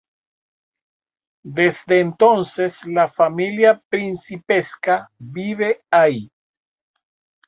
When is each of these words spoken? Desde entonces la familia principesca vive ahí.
Desde 1.45 1.99
entonces 1.99 2.83
la 2.87 3.07
familia 3.07 3.83
principesca 3.87 5.07
vive 5.19 5.83
ahí. 5.91 6.31